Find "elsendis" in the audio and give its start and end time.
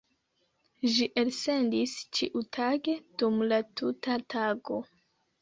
1.23-1.93